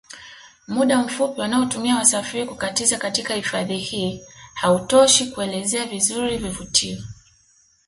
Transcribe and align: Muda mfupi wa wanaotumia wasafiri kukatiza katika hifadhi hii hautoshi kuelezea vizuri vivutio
Muda 0.67 0.97
mfupi 0.99 1.39
wa 1.41 1.41
wanaotumia 1.43 1.95
wasafiri 1.95 2.45
kukatiza 2.45 2.97
katika 2.97 3.33
hifadhi 3.35 3.77
hii 3.77 4.23
hautoshi 4.53 5.31
kuelezea 5.31 5.85
vizuri 5.85 6.37
vivutio 6.37 6.97